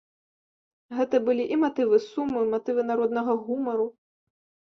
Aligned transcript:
Гэта 0.99 1.19
былі 1.27 1.45
і 1.57 1.59
матывы 1.65 1.99
суму, 2.07 2.37
і 2.47 2.49
матывы 2.53 2.81
народнага 2.93 3.35
гумару. 3.45 3.85